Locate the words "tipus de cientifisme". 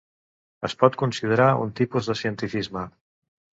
1.81-2.87